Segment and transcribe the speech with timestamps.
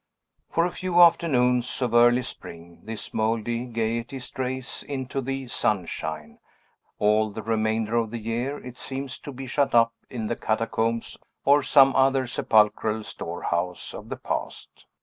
[0.49, 6.39] For a few afternoons of early spring, this mouldy gayety strays into the sunshine;
[6.97, 11.19] all the remainder of the year, it seems to be shut up in the catacombs
[11.45, 14.87] or some other sepulchral storehouse of the past.